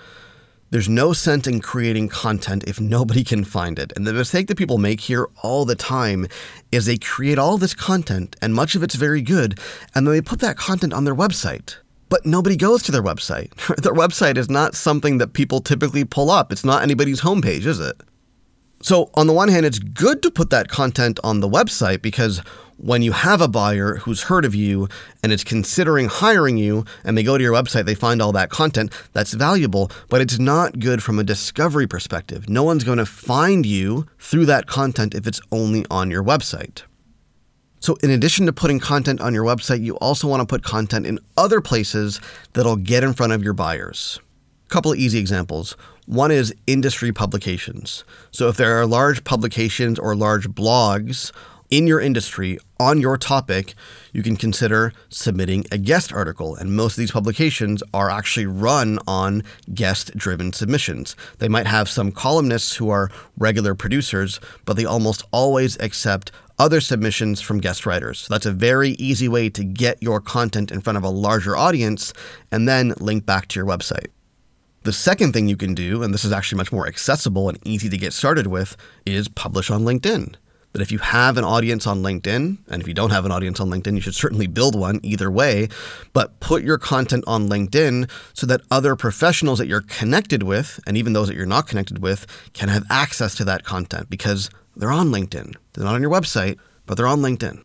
There's 0.72 0.88
no 0.88 1.12
sense 1.12 1.48
in 1.48 1.58
creating 1.58 2.10
content 2.10 2.62
if 2.68 2.80
nobody 2.80 3.24
can 3.24 3.42
find 3.42 3.76
it. 3.76 3.92
And 3.96 4.06
the 4.06 4.12
mistake 4.12 4.46
that 4.46 4.56
people 4.56 4.78
make 4.78 5.00
here 5.00 5.28
all 5.42 5.64
the 5.64 5.74
time 5.74 6.28
is 6.70 6.86
they 6.86 6.96
create 6.96 7.38
all 7.40 7.58
this 7.58 7.74
content, 7.74 8.36
and 8.40 8.54
much 8.54 8.76
of 8.76 8.84
it's 8.84 8.94
very 8.94 9.20
good, 9.20 9.58
and 9.96 10.06
then 10.06 10.14
they 10.14 10.20
put 10.20 10.38
that 10.38 10.56
content 10.56 10.92
on 10.92 11.02
their 11.02 11.14
website. 11.14 11.78
But 12.08 12.24
nobody 12.24 12.56
goes 12.56 12.84
to 12.84 12.92
their 12.92 13.02
website. 13.02 13.52
their 13.82 13.92
website 13.92 14.36
is 14.36 14.48
not 14.48 14.76
something 14.76 15.18
that 15.18 15.32
people 15.32 15.60
typically 15.60 16.04
pull 16.04 16.30
up. 16.30 16.52
It's 16.52 16.64
not 16.64 16.84
anybody's 16.84 17.22
homepage, 17.22 17.66
is 17.66 17.80
it? 17.80 18.00
So, 18.82 19.10
on 19.14 19.26
the 19.26 19.34
one 19.34 19.48
hand, 19.48 19.66
it's 19.66 19.78
good 19.78 20.22
to 20.22 20.30
put 20.30 20.50
that 20.50 20.68
content 20.68 21.20
on 21.22 21.40
the 21.40 21.48
website 21.48 22.00
because 22.00 22.40
when 22.78 23.02
you 23.02 23.12
have 23.12 23.42
a 23.42 23.48
buyer 23.48 23.96
who's 23.96 24.22
heard 24.22 24.46
of 24.46 24.54
you 24.54 24.88
and 25.22 25.32
is 25.32 25.44
considering 25.44 26.08
hiring 26.08 26.56
you 26.56 26.86
and 27.04 27.16
they 27.16 27.22
go 27.22 27.36
to 27.36 27.44
your 27.44 27.52
website, 27.52 27.84
they 27.84 27.94
find 27.94 28.22
all 28.22 28.32
that 28.32 28.48
content, 28.48 28.90
that's 29.12 29.34
valuable, 29.34 29.90
but 30.08 30.22
it's 30.22 30.38
not 30.38 30.78
good 30.78 31.02
from 31.02 31.18
a 31.18 31.24
discovery 31.24 31.86
perspective. 31.86 32.48
No 32.48 32.62
one's 32.62 32.84
going 32.84 32.96
to 32.96 33.04
find 33.04 33.66
you 33.66 34.06
through 34.18 34.46
that 34.46 34.66
content 34.66 35.14
if 35.14 35.26
it's 35.26 35.42
only 35.52 35.84
on 35.90 36.10
your 36.10 36.24
website. 36.24 36.82
So, 37.80 37.96
in 38.02 38.10
addition 38.10 38.46
to 38.46 38.52
putting 38.52 38.78
content 38.78 39.20
on 39.20 39.34
your 39.34 39.44
website, 39.44 39.82
you 39.82 39.96
also 39.98 40.26
want 40.26 40.40
to 40.40 40.46
put 40.46 40.62
content 40.62 41.06
in 41.06 41.18
other 41.36 41.60
places 41.60 42.20
that'll 42.54 42.76
get 42.76 43.04
in 43.04 43.12
front 43.12 43.32
of 43.32 43.42
your 43.42 43.54
buyers. 43.54 44.20
A 44.66 44.68
couple 44.68 44.92
of 44.92 44.98
easy 44.98 45.18
examples. 45.18 45.76
One 46.10 46.32
is 46.32 46.52
industry 46.66 47.12
publications. 47.12 48.02
So, 48.32 48.48
if 48.48 48.56
there 48.56 48.80
are 48.80 48.84
large 48.84 49.22
publications 49.22 49.96
or 49.96 50.16
large 50.16 50.48
blogs 50.48 51.30
in 51.70 51.86
your 51.86 52.00
industry 52.00 52.58
on 52.80 53.00
your 53.00 53.16
topic, 53.16 53.74
you 54.12 54.24
can 54.24 54.34
consider 54.34 54.92
submitting 55.08 55.66
a 55.70 55.78
guest 55.78 56.12
article. 56.12 56.56
And 56.56 56.74
most 56.74 56.94
of 56.94 56.96
these 56.96 57.12
publications 57.12 57.84
are 57.94 58.10
actually 58.10 58.46
run 58.46 58.98
on 59.06 59.44
guest 59.72 60.10
driven 60.16 60.52
submissions. 60.52 61.14
They 61.38 61.48
might 61.48 61.68
have 61.68 61.88
some 61.88 62.10
columnists 62.10 62.74
who 62.74 62.90
are 62.90 63.08
regular 63.38 63.76
producers, 63.76 64.40
but 64.64 64.76
they 64.76 64.84
almost 64.84 65.22
always 65.30 65.78
accept 65.78 66.32
other 66.58 66.80
submissions 66.80 67.40
from 67.40 67.60
guest 67.60 67.86
writers. 67.86 68.18
So 68.18 68.34
that's 68.34 68.46
a 68.46 68.52
very 68.52 68.96
easy 68.98 69.28
way 69.28 69.48
to 69.50 69.62
get 69.62 70.02
your 70.02 70.20
content 70.20 70.72
in 70.72 70.80
front 70.80 70.96
of 70.96 71.04
a 71.04 71.08
larger 71.08 71.56
audience 71.56 72.12
and 72.50 72.68
then 72.68 72.94
link 72.98 73.24
back 73.24 73.46
to 73.46 73.60
your 73.60 73.66
website. 73.66 74.08
The 74.82 74.92
second 74.94 75.34
thing 75.34 75.46
you 75.46 75.58
can 75.58 75.74
do, 75.74 76.02
and 76.02 76.14
this 76.14 76.24
is 76.24 76.32
actually 76.32 76.56
much 76.56 76.72
more 76.72 76.86
accessible 76.86 77.50
and 77.50 77.58
easy 77.66 77.90
to 77.90 77.98
get 77.98 78.14
started 78.14 78.46
with, 78.46 78.78
is 79.04 79.28
publish 79.28 79.70
on 79.70 79.82
LinkedIn. 79.82 80.36
That 80.72 80.80
if 80.80 80.90
you 80.90 80.98
have 80.98 81.36
an 81.36 81.44
audience 81.44 81.86
on 81.86 82.02
LinkedIn, 82.02 82.58
and 82.66 82.80
if 82.80 82.88
you 82.88 82.94
don't 82.94 83.10
have 83.10 83.26
an 83.26 83.32
audience 83.32 83.60
on 83.60 83.68
LinkedIn, 83.68 83.94
you 83.94 84.00
should 84.00 84.14
certainly 84.14 84.46
build 84.46 84.78
one 84.78 84.98
either 85.02 85.30
way, 85.30 85.68
but 86.14 86.40
put 86.40 86.62
your 86.62 86.78
content 86.78 87.24
on 87.26 87.48
LinkedIn 87.48 88.08
so 88.32 88.46
that 88.46 88.62
other 88.70 88.96
professionals 88.96 89.58
that 89.58 89.66
you're 89.66 89.82
connected 89.82 90.44
with, 90.44 90.80
and 90.86 90.96
even 90.96 91.12
those 91.12 91.28
that 91.28 91.36
you're 91.36 91.44
not 91.44 91.66
connected 91.66 91.98
with, 91.98 92.26
can 92.54 92.70
have 92.70 92.84
access 92.88 93.34
to 93.34 93.44
that 93.44 93.64
content 93.64 94.08
because 94.08 94.48
they're 94.76 94.90
on 94.90 95.08
LinkedIn. 95.08 95.56
They're 95.74 95.84
not 95.84 95.96
on 95.96 96.00
your 96.00 96.10
website, 96.10 96.58
but 96.86 96.96
they're 96.96 97.06
on 97.06 97.20
LinkedIn. 97.20 97.62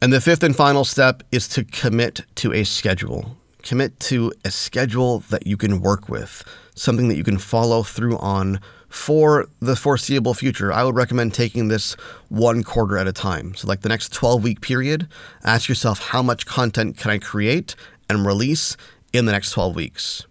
And 0.00 0.12
the 0.12 0.20
fifth 0.20 0.42
and 0.42 0.56
final 0.56 0.86
step 0.86 1.22
is 1.30 1.46
to 1.48 1.62
commit 1.64 2.22
to 2.36 2.54
a 2.54 2.64
schedule 2.64 3.36
commit 3.62 3.98
to 4.00 4.32
a 4.44 4.50
schedule 4.50 5.20
that 5.30 5.46
you 5.46 5.56
can 5.56 5.80
work 5.80 6.08
with, 6.08 6.44
something 6.74 7.08
that 7.08 7.16
you 7.16 7.24
can 7.24 7.38
follow 7.38 7.82
through 7.82 8.18
on 8.18 8.60
for 8.88 9.46
the 9.60 9.74
foreseeable 9.74 10.34
future. 10.34 10.72
I 10.72 10.84
would 10.84 10.96
recommend 10.96 11.32
taking 11.32 11.68
this 11.68 11.94
one 12.28 12.62
quarter 12.62 12.98
at 12.98 13.08
a 13.08 13.12
time. 13.12 13.54
So, 13.54 13.66
like 13.66 13.80
the 13.80 13.88
next 13.88 14.12
12 14.12 14.42
week 14.42 14.60
period, 14.60 15.08
ask 15.44 15.68
yourself 15.68 16.08
how 16.08 16.22
much 16.22 16.46
content 16.46 16.98
can 16.98 17.10
I 17.10 17.18
create 17.18 17.74
and 18.10 18.26
release 18.26 18.76
in 19.12 19.24
the 19.24 19.32
next 19.32 19.52
12 19.52 19.74
weeks. 19.74 20.26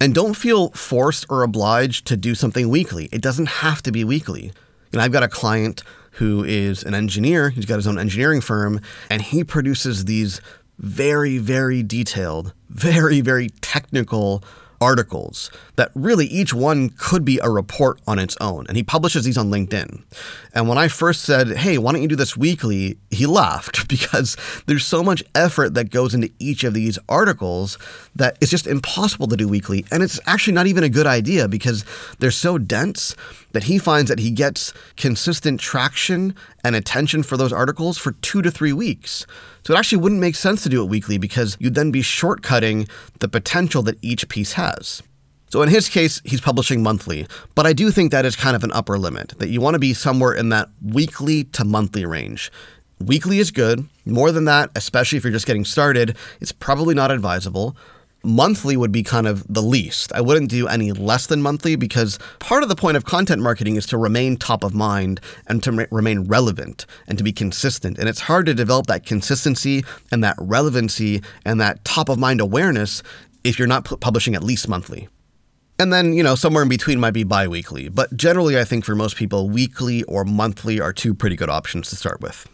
And 0.00 0.14
don't 0.14 0.34
feel 0.34 0.70
forced 0.70 1.24
or 1.30 1.42
obliged 1.42 2.06
to 2.08 2.16
do 2.16 2.34
something 2.34 2.68
weekly. 2.68 3.08
It 3.10 3.22
doesn't 3.22 3.46
have 3.46 3.80
to 3.82 3.92
be 3.92 4.04
weekly. 4.04 4.52
And 4.92 5.00
I've 5.00 5.12
got 5.12 5.22
a 5.22 5.28
client 5.28 5.82
who 6.12 6.44
is 6.44 6.82
an 6.84 6.94
engineer, 6.94 7.50
he's 7.50 7.64
got 7.64 7.76
his 7.76 7.86
own 7.86 7.98
engineering 7.98 8.40
firm, 8.40 8.80
and 9.10 9.20
he 9.20 9.42
produces 9.42 10.04
these 10.04 10.40
very, 10.78 11.38
very 11.38 11.82
detailed, 11.82 12.52
very, 12.68 13.20
very 13.20 13.48
technical 13.60 14.42
articles 14.80 15.50
that 15.76 15.90
really 15.94 16.26
each 16.26 16.52
one 16.52 16.90
could 16.90 17.24
be 17.24 17.40
a 17.42 17.48
report 17.48 18.00
on 18.06 18.18
its 18.18 18.36
own. 18.40 18.66
And 18.68 18.76
he 18.76 18.82
publishes 18.82 19.24
these 19.24 19.38
on 19.38 19.50
LinkedIn. 19.50 20.02
And 20.52 20.68
when 20.68 20.76
I 20.76 20.88
first 20.88 21.22
said, 21.22 21.48
hey, 21.56 21.78
why 21.78 21.92
don't 21.92 22.02
you 22.02 22.08
do 22.08 22.16
this 22.16 22.36
weekly? 22.36 22.98
He 23.10 23.24
laughed 23.24 23.88
because 23.94 24.36
there's 24.66 24.84
so 24.84 25.02
much 25.02 25.24
effort 25.34 25.74
that 25.74 25.90
goes 25.90 26.14
into 26.14 26.30
each 26.38 26.64
of 26.64 26.74
these 26.74 26.98
articles 27.08 27.78
that 28.14 28.36
it's 28.42 28.50
just 28.50 28.66
impossible 28.66 29.26
to 29.28 29.36
do 29.36 29.48
weekly. 29.48 29.86
And 29.90 30.02
it's 30.02 30.20
actually 30.26 30.54
not 30.54 30.66
even 30.66 30.84
a 30.84 30.90
good 30.90 31.06
idea 31.06 31.48
because 31.48 31.84
they're 32.18 32.30
so 32.30 32.58
dense 32.58 33.16
that 33.54 33.64
he 33.64 33.78
finds 33.78 34.10
that 34.10 34.18
he 34.18 34.30
gets 34.30 34.74
consistent 34.96 35.60
traction 35.60 36.34
and 36.62 36.76
attention 36.76 37.22
for 37.22 37.36
those 37.36 37.52
articles 37.52 37.96
for 37.96 38.12
two 38.12 38.42
to 38.42 38.50
three 38.50 38.72
weeks. 38.72 39.26
So 39.64 39.72
it 39.72 39.78
actually 39.78 40.02
wouldn't 40.02 40.20
make 40.20 40.34
sense 40.34 40.62
to 40.64 40.68
do 40.68 40.82
it 40.82 40.90
weekly 40.90 41.16
because 41.16 41.56
you'd 41.58 41.74
then 41.74 41.90
be 41.90 42.02
shortcutting 42.02 42.88
the 43.20 43.28
potential 43.28 43.82
that 43.84 43.96
each 44.02 44.28
piece 44.28 44.52
has. 44.54 45.02
So 45.48 45.62
in 45.62 45.68
his 45.68 45.88
case, 45.88 46.20
he's 46.24 46.40
publishing 46.40 46.82
monthly, 46.82 47.28
but 47.54 47.64
I 47.64 47.72
do 47.72 47.92
think 47.92 48.10
that 48.10 48.26
is 48.26 48.34
kind 48.34 48.56
of 48.56 48.64
an 48.64 48.72
upper 48.72 48.98
limit, 48.98 49.34
that 49.38 49.48
you 49.48 49.60
want 49.60 49.74
to 49.74 49.78
be 49.78 49.94
somewhere 49.94 50.34
in 50.34 50.48
that 50.48 50.68
weekly 50.82 51.44
to 51.44 51.64
monthly 51.64 52.04
range. 52.04 52.50
Weekly 52.98 53.38
is 53.38 53.52
good. 53.52 53.88
More 54.04 54.32
than 54.32 54.46
that, 54.46 54.70
especially 54.74 55.16
if 55.18 55.22
you're 55.22 55.32
just 55.32 55.46
getting 55.46 55.64
started, 55.64 56.16
it's 56.40 56.50
probably 56.50 56.94
not 56.94 57.12
advisable 57.12 57.76
monthly 58.24 58.76
would 58.76 58.92
be 58.92 59.02
kind 59.02 59.26
of 59.26 59.46
the 59.52 59.62
least. 59.62 60.12
I 60.12 60.20
wouldn't 60.20 60.50
do 60.50 60.66
any 60.68 60.92
less 60.92 61.26
than 61.26 61.42
monthly 61.42 61.76
because 61.76 62.18
part 62.38 62.62
of 62.62 62.68
the 62.68 62.76
point 62.76 62.96
of 62.96 63.04
content 63.04 63.42
marketing 63.42 63.76
is 63.76 63.86
to 63.86 63.98
remain 63.98 64.36
top 64.36 64.64
of 64.64 64.74
mind 64.74 65.20
and 65.46 65.62
to 65.62 65.72
re- 65.72 65.86
remain 65.90 66.24
relevant 66.24 66.86
and 67.06 67.18
to 67.18 67.24
be 67.24 67.32
consistent. 67.32 67.98
And 67.98 68.08
it's 68.08 68.20
hard 68.20 68.46
to 68.46 68.54
develop 68.54 68.86
that 68.86 69.06
consistency 69.06 69.84
and 70.10 70.22
that 70.24 70.36
relevancy 70.38 71.22
and 71.44 71.60
that 71.60 71.84
top 71.84 72.08
of 72.08 72.18
mind 72.18 72.40
awareness 72.40 73.02
if 73.44 73.58
you're 73.58 73.68
not 73.68 73.84
pu- 73.84 73.96
publishing 73.98 74.34
at 74.34 74.42
least 74.42 74.68
monthly. 74.68 75.08
And 75.78 75.92
then, 75.92 76.12
you 76.12 76.22
know, 76.22 76.36
somewhere 76.36 76.62
in 76.62 76.68
between 76.68 77.00
might 77.00 77.14
be 77.14 77.24
bi 77.24 77.48
weekly. 77.48 77.88
But 77.88 78.16
generally, 78.16 78.58
I 78.58 78.64
think 78.64 78.84
for 78.84 78.94
most 78.94 79.16
people, 79.16 79.50
weekly 79.50 80.04
or 80.04 80.24
monthly 80.24 80.80
are 80.80 80.92
two 80.92 81.14
pretty 81.14 81.36
good 81.36 81.50
options 81.50 81.90
to 81.90 81.96
start 81.96 82.20
with. 82.20 82.48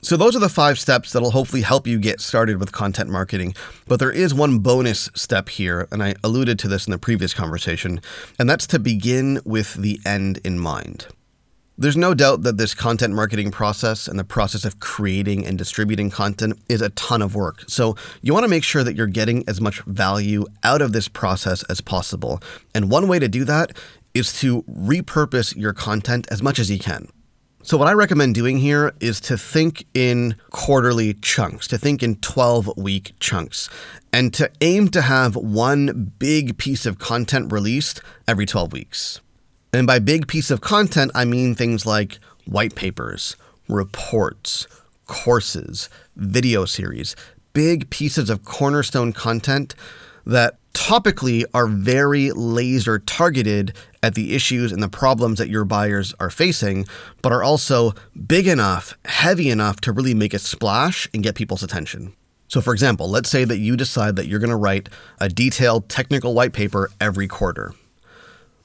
So, 0.00 0.16
those 0.16 0.36
are 0.36 0.40
the 0.40 0.48
five 0.48 0.78
steps 0.78 1.12
that'll 1.12 1.32
hopefully 1.32 1.62
help 1.62 1.84
you 1.88 1.98
get 1.98 2.20
started 2.20 2.60
with 2.60 2.70
content 2.70 3.10
marketing. 3.10 3.54
But 3.88 3.98
there 3.98 4.12
is 4.12 4.32
one 4.32 4.60
bonus 4.60 5.10
step 5.16 5.48
here, 5.48 5.88
and 5.90 6.04
I 6.04 6.14
alluded 6.22 6.56
to 6.60 6.68
this 6.68 6.86
in 6.86 6.92
the 6.92 6.98
previous 6.98 7.34
conversation, 7.34 8.00
and 8.38 8.48
that's 8.48 8.66
to 8.68 8.78
begin 8.78 9.40
with 9.44 9.74
the 9.74 9.98
end 10.06 10.38
in 10.44 10.60
mind. 10.60 11.08
There's 11.76 11.96
no 11.96 12.14
doubt 12.14 12.42
that 12.42 12.58
this 12.58 12.74
content 12.74 13.12
marketing 13.14 13.50
process 13.50 14.06
and 14.06 14.16
the 14.16 14.24
process 14.24 14.64
of 14.64 14.78
creating 14.78 15.44
and 15.44 15.58
distributing 15.58 16.10
content 16.10 16.60
is 16.68 16.80
a 16.80 16.90
ton 16.90 17.20
of 17.20 17.34
work. 17.34 17.64
So, 17.66 17.96
you 18.22 18.32
want 18.32 18.44
to 18.44 18.48
make 18.48 18.62
sure 18.62 18.84
that 18.84 18.94
you're 18.94 19.08
getting 19.08 19.42
as 19.48 19.60
much 19.60 19.80
value 19.80 20.46
out 20.62 20.80
of 20.80 20.92
this 20.92 21.08
process 21.08 21.64
as 21.64 21.80
possible. 21.80 22.40
And 22.72 22.88
one 22.88 23.08
way 23.08 23.18
to 23.18 23.28
do 23.28 23.44
that 23.46 23.76
is 24.14 24.38
to 24.40 24.62
repurpose 24.62 25.56
your 25.56 25.72
content 25.72 26.28
as 26.30 26.40
much 26.40 26.60
as 26.60 26.70
you 26.70 26.78
can. 26.78 27.08
So, 27.68 27.76
what 27.76 27.86
I 27.86 27.92
recommend 27.92 28.34
doing 28.34 28.56
here 28.56 28.94
is 28.98 29.20
to 29.20 29.36
think 29.36 29.84
in 29.92 30.36
quarterly 30.48 31.12
chunks, 31.12 31.68
to 31.68 31.76
think 31.76 32.02
in 32.02 32.16
12 32.16 32.78
week 32.78 33.12
chunks, 33.20 33.68
and 34.10 34.32
to 34.32 34.50
aim 34.62 34.88
to 34.88 35.02
have 35.02 35.36
one 35.36 36.14
big 36.18 36.56
piece 36.56 36.86
of 36.86 36.98
content 36.98 37.52
released 37.52 38.00
every 38.26 38.46
12 38.46 38.72
weeks. 38.72 39.20
And 39.70 39.86
by 39.86 39.98
big 39.98 40.28
piece 40.28 40.50
of 40.50 40.62
content, 40.62 41.12
I 41.14 41.26
mean 41.26 41.54
things 41.54 41.84
like 41.84 42.20
white 42.46 42.74
papers, 42.74 43.36
reports, 43.68 44.66
courses, 45.06 45.90
video 46.16 46.64
series, 46.64 47.14
big 47.52 47.90
pieces 47.90 48.30
of 48.30 48.46
cornerstone 48.46 49.12
content 49.12 49.74
that 50.24 50.56
topically 50.78 51.44
are 51.52 51.66
very 51.66 52.30
laser 52.30 53.00
targeted 53.00 53.74
at 54.00 54.14
the 54.14 54.32
issues 54.32 54.70
and 54.70 54.80
the 54.80 54.88
problems 54.88 55.38
that 55.38 55.50
your 55.50 55.64
buyers 55.64 56.14
are 56.20 56.30
facing, 56.30 56.86
but 57.20 57.32
are 57.32 57.42
also 57.42 57.92
big 58.28 58.46
enough, 58.46 58.96
heavy 59.04 59.50
enough 59.50 59.80
to 59.80 59.90
really 59.90 60.14
make 60.14 60.32
a 60.32 60.38
splash 60.38 61.08
and 61.12 61.24
get 61.24 61.34
people's 61.34 61.64
attention. 61.64 62.14
So, 62.46 62.60
for 62.60 62.72
example, 62.72 63.10
let's 63.10 63.28
say 63.28 63.44
that 63.44 63.58
you 63.58 63.76
decide 63.76 64.14
that 64.16 64.28
you're 64.28 64.38
going 64.38 64.50
to 64.50 64.56
write 64.56 64.88
a 65.20 65.28
detailed 65.28 65.88
technical 65.88 66.32
white 66.32 66.52
paper 66.52 66.90
every 67.00 67.26
quarter. 67.26 67.74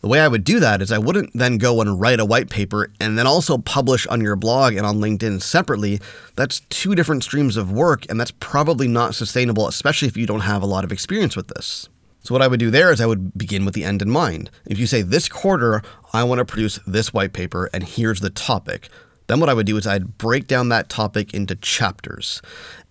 The 0.02 0.08
way 0.08 0.20
I 0.20 0.28
would 0.28 0.44
do 0.44 0.60
that 0.60 0.84
is 0.84 0.92
I 0.92 1.00
wouldn't 1.00 1.32
then 1.34 1.58
go 1.58 1.82
and 1.82 2.00
write 2.00 2.20
a 2.20 2.26
white 2.26 2.50
paper 2.50 2.92
and 3.00 3.18
then 3.18 3.26
also 3.26 3.58
publish 3.58 4.06
on 4.08 4.22
your 4.22 4.36
blog 4.36 4.76
and 4.76 4.86
on 4.86 5.00
LinkedIn 5.00 5.42
separately. 5.42 6.00
That's 6.36 6.60
two 6.70 6.94
different 6.94 7.24
streams 7.24 7.58
of 7.58 7.72
work, 7.72 8.06
and 8.08 8.20
that's 8.20 8.34
probably 8.40 8.88
not 8.88 9.16
sustainable, 9.16 9.68
especially 9.68 10.10
if 10.10 10.16
you 10.16 10.28
don't 10.28 10.42
have 10.42 10.62
a 10.62 10.68
lot 10.68 10.84
of 10.84 10.92
experience 10.92 11.36
with 11.36 11.48
this. 11.48 11.90
So, 12.24 12.34
what 12.34 12.42
I 12.42 12.48
would 12.48 12.60
do 12.60 12.72
there 12.72 12.92
is 12.92 13.02
I 13.02 13.06
would 13.06 13.38
begin 13.38 13.66
with 13.66 13.74
the 13.74 13.84
end 13.84 14.02
in 14.02 14.10
mind. 14.10 14.50
If 14.66 14.80
you 14.80 14.88
say, 14.88 15.02
This 15.02 15.28
quarter, 15.28 15.82
I 16.14 16.24
want 16.24 16.40
to 16.40 16.46
produce 16.46 16.80
this 16.88 17.14
white 17.14 17.34
paper, 17.34 17.70
and 17.74 17.84
here's 17.84 18.22
the 18.22 18.30
topic, 18.30 18.88
then 19.28 19.40
what 19.40 19.50
I 19.50 19.54
would 19.54 19.66
do 19.66 19.78
is 19.78 19.86
I'd 19.86 20.18
break 20.18 20.48
down 20.48 20.70
that 20.70 20.90
topic 20.90 21.34
into 21.34 21.56
chapters. 21.56 22.42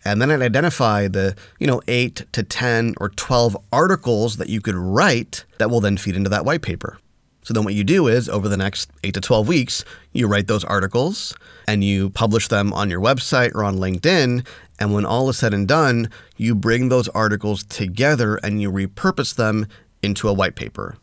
And 0.04 0.20
then 0.20 0.30
I'd 0.30 0.42
identify 0.42 1.08
the, 1.08 1.34
you 1.58 1.66
know, 1.66 1.80
8 1.88 2.26
to 2.32 2.42
10 2.42 2.94
or 2.98 3.08
12 3.10 3.56
articles 3.72 4.36
that 4.36 4.48
you 4.48 4.60
could 4.60 4.74
write 4.74 5.44
that 5.58 5.70
will 5.70 5.80
then 5.80 5.96
feed 5.96 6.16
into 6.16 6.30
that 6.30 6.44
white 6.44 6.62
paper. 6.62 6.98
So 7.44 7.52
then 7.52 7.64
what 7.64 7.74
you 7.74 7.82
do 7.82 8.06
is 8.06 8.28
over 8.28 8.48
the 8.48 8.56
next 8.56 8.90
8 9.02 9.14
to 9.14 9.20
12 9.20 9.48
weeks, 9.48 9.84
you 10.12 10.28
write 10.28 10.46
those 10.46 10.64
articles 10.64 11.34
and 11.66 11.82
you 11.82 12.10
publish 12.10 12.48
them 12.48 12.72
on 12.72 12.88
your 12.88 13.00
website 13.00 13.54
or 13.54 13.64
on 13.64 13.78
LinkedIn 13.78 14.46
and 14.82 14.92
when 14.92 15.04
all 15.04 15.28
is 15.28 15.38
said 15.38 15.54
and 15.54 15.68
done, 15.68 16.10
you 16.36 16.56
bring 16.56 16.88
those 16.88 17.08
articles 17.10 17.62
together 17.62 18.36
and 18.42 18.60
you 18.60 18.68
repurpose 18.70 19.32
them 19.32 19.68
into 20.02 20.28
a 20.28 20.32
white 20.32 20.56
paper. 20.56 20.96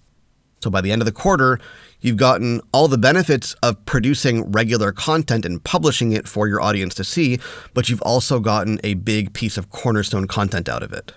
So 0.62 0.70
by 0.70 0.82
the 0.82 0.92
end 0.92 1.02
of 1.02 1.06
the 1.06 1.14
quarter, 1.14 1.60
you've 2.02 2.18
gotten 2.18 2.60
all 2.74 2.90
the 2.90 2.98
benefits 2.98 3.54
of 3.64 3.86
producing 3.86 4.52
regular 4.52 4.92
content 4.92 5.46
and 5.46 5.64
publishing 5.64 6.12
it 6.12 6.28
for 6.28 6.46
your 6.46 6.60
audience 6.60 6.94
to 6.96 7.06
see, 7.06 7.40
but 7.74 7.88
you've 7.88 8.02
also 8.02 8.42
gotten 8.42 8.82
a 8.84 8.96
big 8.96 9.34
piece 9.34 9.58
of 9.58 9.70
cornerstone 9.70 10.28
content 10.28 10.68
out 10.68 10.84
of 10.84 10.92
it. 10.92 11.14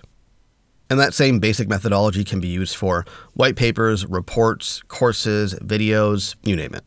And 0.89 0.99
that 0.99 1.13
same 1.13 1.39
basic 1.39 1.67
methodology 1.67 2.23
can 2.23 2.39
be 2.39 2.47
used 2.47 2.75
for 2.75 3.05
white 3.33 3.55
papers, 3.55 4.05
reports, 4.05 4.81
courses, 4.87 5.55
videos, 5.55 6.35
you 6.43 6.55
name 6.55 6.75
it. 6.75 6.83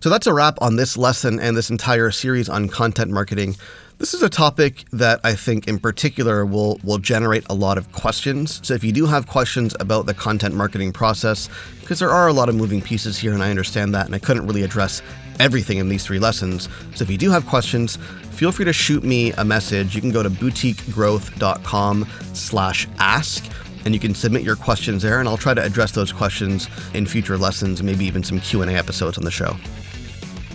So 0.00 0.10
that's 0.10 0.26
a 0.26 0.34
wrap 0.34 0.58
on 0.60 0.74
this 0.76 0.96
lesson 0.96 1.38
and 1.38 1.56
this 1.56 1.70
entire 1.70 2.10
series 2.10 2.48
on 2.48 2.68
content 2.68 3.12
marketing. 3.12 3.56
This 3.98 4.14
is 4.14 4.22
a 4.24 4.28
topic 4.28 4.84
that 4.90 5.20
I 5.22 5.34
think 5.34 5.68
in 5.68 5.78
particular 5.78 6.44
will, 6.44 6.80
will 6.82 6.98
generate 6.98 7.44
a 7.48 7.54
lot 7.54 7.78
of 7.78 7.92
questions. 7.92 8.60
So 8.66 8.74
if 8.74 8.82
you 8.82 8.90
do 8.90 9.06
have 9.06 9.28
questions 9.28 9.76
about 9.78 10.06
the 10.06 10.14
content 10.14 10.56
marketing 10.56 10.92
process, 10.92 11.48
because 11.80 12.00
there 12.00 12.10
are 12.10 12.26
a 12.26 12.32
lot 12.32 12.48
of 12.48 12.56
moving 12.56 12.82
pieces 12.82 13.16
here 13.16 13.32
and 13.32 13.44
I 13.44 13.50
understand 13.50 13.94
that 13.94 14.06
and 14.06 14.14
I 14.16 14.18
couldn't 14.18 14.44
really 14.44 14.64
address 14.64 15.02
everything 15.38 15.78
in 15.78 15.88
these 15.88 16.04
three 16.04 16.18
lessons. 16.18 16.68
So 16.96 17.04
if 17.04 17.10
you 17.10 17.16
do 17.16 17.30
have 17.30 17.46
questions, 17.46 17.96
feel 18.32 18.52
free 18.52 18.64
to 18.64 18.72
shoot 18.72 19.02
me 19.04 19.32
a 19.32 19.44
message. 19.44 19.94
You 19.94 20.00
can 20.00 20.10
go 20.10 20.22
to 20.22 20.30
boutiquegrowth.com 20.30 22.06
slash 22.34 22.88
ask 22.98 23.44
and 23.84 23.94
you 23.94 24.00
can 24.00 24.14
submit 24.14 24.42
your 24.42 24.56
questions 24.56 25.02
there 25.02 25.20
and 25.20 25.28
I'll 25.28 25.36
try 25.36 25.54
to 25.54 25.62
address 25.62 25.92
those 25.92 26.12
questions 26.12 26.68
in 26.94 27.06
future 27.06 27.36
lessons, 27.36 27.82
maybe 27.82 28.04
even 28.04 28.22
some 28.22 28.40
Q&A 28.40 28.72
episodes 28.72 29.18
on 29.18 29.24
the 29.24 29.30
show. 29.30 29.56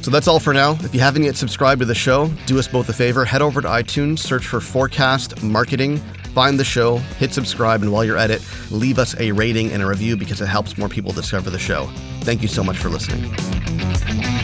So 0.01 0.11
that's 0.11 0.27
all 0.27 0.39
for 0.39 0.53
now. 0.53 0.77
If 0.81 0.93
you 0.93 1.01
haven't 1.01 1.23
yet 1.23 1.35
subscribed 1.35 1.79
to 1.81 1.85
the 1.85 1.95
show, 1.95 2.27
do 2.45 2.57
us 2.59 2.67
both 2.67 2.87
a 2.87 2.93
favor. 2.93 3.25
Head 3.25 3.41
over 3.41 3.61
to 3.61 3.67
iTunes, 3.67 4.19
search 4.19 4.45
for 4.47 4.61
Forecast 4.61 5.43
Marketing, 5.43 5.97
find 6.33 6.57
the 6.57 6.63
show, 6.63 6.97
hit 7.19 7.33
subscribe, 7.33 7.81
and 7.81 7.91
while 7.91 8.05
you're 8.05 8.17
at 8.17 8.31
it, 8.31 8.41
leave 8.71 8.99
us 8.99 9.19
a 9.19 9.31
rating 9.31 9.71
and 9.71 9.81
a 9.83 9.85
review 9.85 10.15
because 10.15 10.39
it 10.39 10.45
helps 10.45 10.77
more 10.77 10.87
people 10.87 11.11
discover 11.11 11.49
the 11.49 11.59
show. 11.59 11.87
Thank 12.21 12.41
you 12.41 12.47
so 12.47 12.63
much 12.63 12.77
for 12.77 12.89
listening. 12.89 14.36